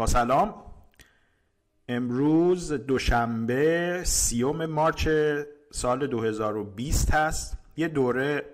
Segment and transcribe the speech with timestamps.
[0.00, 0.54] با سلام.
[1.88, 5.08] امروز دوشنبه سیوم March
[5.70, 7.58] سال 2020 هست.
[7.76, 8.44] یه دوره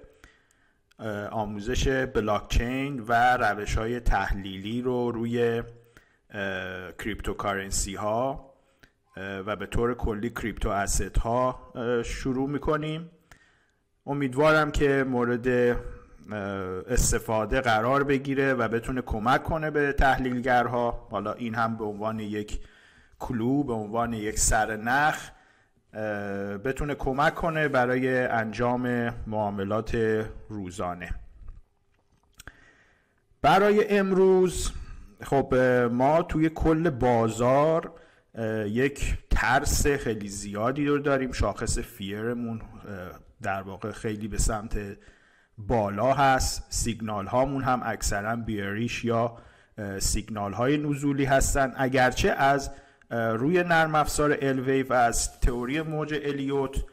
[1.31, 5.63] آموزش بلاکچین و روش های تحلیلی رو روی
[6.99, 8.53] cryptocurrency ها
[9.17, 11.73] و به طور کلی crypto asset ها
[12.05, 13.11] شروع می‌کنیم.
[14.07, 15.77] امیدوارم که مورد
[16.89, 21.09] استفاده قرار بگیره و بتونه کمک کنه به تحلیلگرها.
[21.11, 22.61] حالا این هم به عنوان یک
[23.19, 25.31] کلو به عنوان یک سرنخ
[26.65, 29.95] بتونه کمک کنه برای انجام معاملات
[30.49, 31.11] روزانه.
[33.43, 34.73] برای امروز
[35.23, 35.55] خب
[35.93, 37.93] ما توی کل بازار
[38.67, 41.33] یک ترس خیلی زیادی رو داریم.
[41.33, 42.63] شاخص فیرمون
[43.43, 44.79] در واقع خیلی به سمت
[45.59, 49.37] بالا هست سیگنال هامون هم اکثرا بیریش یا
[49.99, 51.73] سیگنال های نزولی هستن.
[51.77, 52.71] اگرچه از
[53.11, 56.85] روی نرم افزار الوی و از تئوری موج الیوت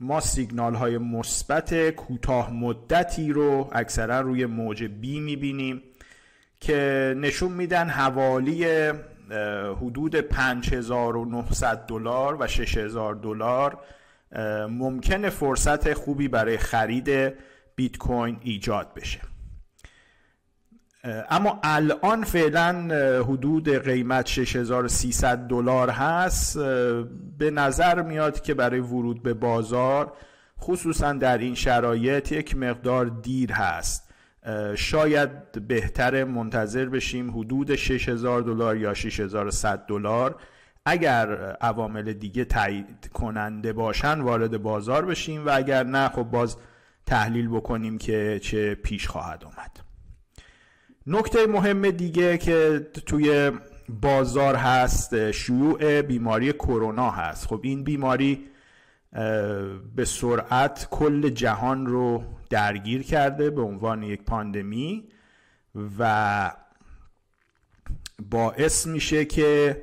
[0.00, 5.82] ما سیگنال های مثبت کوتاه مدتی رو اکثرا روی موج بی می‌بینیم
[6.60, 8.66] که نشون میدن حوالی
[9.80, 13.78] حدود 5900 دلار و 6000 دلار.
[14.68, 17.34] ممکنه فرصت خوبی برای خرید
[17.76, 19.20] بیت کوین ایجاد بشه.
[21.30, 22.72] اما الان فعلا
[23.22, 26.58] حدود قیمت 6300 دلار هست.
[27.38, 30.12] به نظر میاد که برای ورود به بازار
[30.60, 34.08] خصوصا در این شرایط یک مقدار دیر هست.
[34.74, 40.36] شاید بهتر منتظر بشیم حدود 6000 دلار یا 6100 دلار.
[40.86, 46.56] اگر عوامل دیگه تایید کننده باشن وارد بازار بشیم و اگر نه خب باز
[47.12, 49.80] تحلیل بکنیم که چه پیش خواهد آمد.
[51.06, 53.52] نکته مهم دیگه که توی
[53.88, 57.46] بازار هست شیوع بیماری کرونا هست.
[57.46, 58.48] خب این بیماری
[59.96, 65.08] به سرعت کل جهان رو درگیر کرده به عنوان یک پاندمی
[65.98, 66.52] و
[68.30, 69.82] باعث میشه که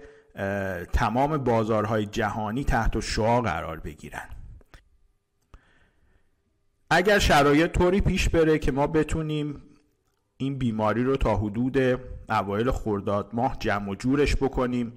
[0.94, 4.30] تمام بازارهای جهانی تحت شعا قرار بگیرن.
[6.90, 9.62] اگر شرایط طوری پیش بره که ما بتونیم
[10.38, 11.78] این بیماری رو تا حدود
[12.30, 14.94] اوایل خرداد ماه جمع و جورش بکنیم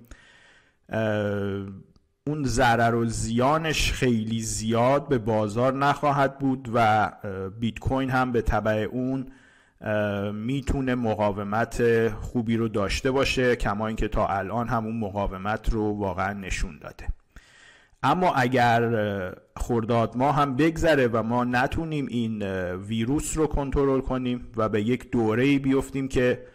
[2.27, 7.11] اون ضرر و زیانش خیلی زیاد به بازار نخواهد بود و
[7.61, 9.27] بیت کوین هم به طبع اون
[10.33, 16.33] می‌تونه مقاومت خوبی رو داشته باشه کما اینکه تا الان هم اون مقاومت رو واقعا
[16.33, 17.09] نشون داده.
[18.03, 22.43] اما اگر خرداد ما هم بگذره و ما نتونیم این
[22.73, 26.47] ویروس رو کنترل کنیم و به یک دوره بیفتیم که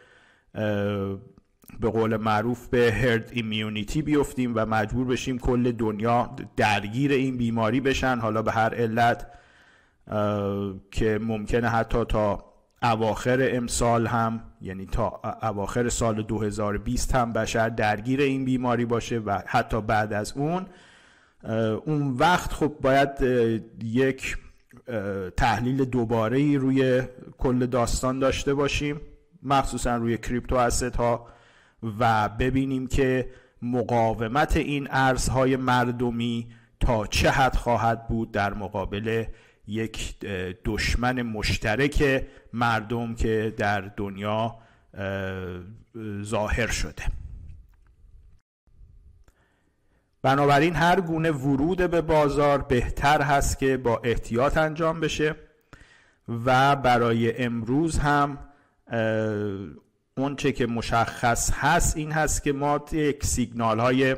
[1.80, 7.82] به قول معروف به هرد ایمیونیتی بیفتیم و مجبور بشیم کل دنیا درگیر این بیماری
[7.82, 8.20] بشن.
[8.20, 9.28] حالا به هر علت
[10.92, 12.44] که ممکنه حتی تا
[12.84, 19.42] اواخر امسال هم یعنی تا اواخر سال 2020 هم بشر درگیر این بیماری باشه و
[19.46, 20.66] حتی بعد از اون
[21.86, 23.10] اون وقت خب باید
[23.84, 24.38] یک
[25.38, 27.04] تحلیل دوباره روی
[27.38, 29.02] کل داستان داشته باشیم
[29.44, 31.28] مخصوصا روی کریپتو اسید ها
[32.00, 33.30] و ببینیم که
[33.62, 36.48] مقاومت این ارزهای مردمی
[36.80, 39.26] تا چه حد خواهد بود در مقابل
[39.68, 40.16] یک
[40.66, 44.56] دشمن مشترک مردم که در دنیا
[46.24, 47.04] ظاهر شده.
[50.28, 55.36] بنابراین هر گونه ورود به بازار بهتر هست که با احتیاط انجام بشه
[56.46, 58.38] و برای امروز هم
[60.18, 64.16] اونچه که مشخص هست این هست که ما یک سیگنال های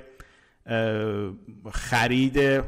[1.71, 2.63] خرید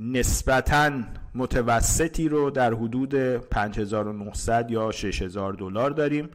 [0.00, 0.90] نسبتا
[1.34, 6.28] متوسطی رو در حدود 5900 یا 6000 دلار داریم.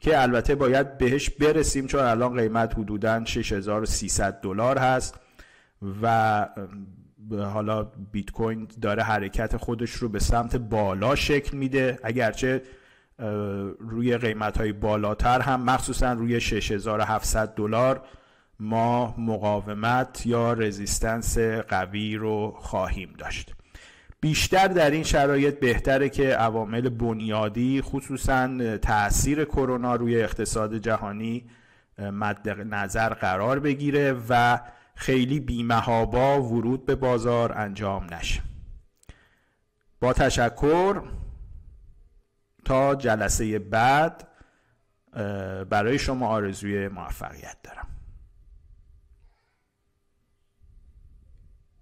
[0.00, 5.20] که البته باید بهش برسیم چون الان قیمت حدودا 6300 دلار هست
[6.02, 6.48] و
[7.30, 7.82] حالا
[8.12, 11.98] بیت کوین داره حرکت خودش رو به سمت بالا شکل میده.
[12.02, 12.62] اگرچه
[13.78, 18.02] روی قیمت های بالاتر هم مخصوصا روی 6700 دلار
[18.60, 21.38] ما مقاومت یا رزیستنس
[21.68, 23.54] قوی رو خواهیم داشت.
[24.20, 31.50] بیشتر در این شرایط بهتره که عوامل بنیادی خصوصا تاثیر کرونا روی اقتصاد جهانی
[31.98, 34.60] مد نظر قرار بگیره و
[34.94, 38.42] خیلی بیمهابا ورود به بازار انجام نشه.
[40.00, 41.02] با تشکر
[42.64, 44.28] تا جلسه بعد
[45.70, 47.86] برای شما آرزوی موفقیت دارم.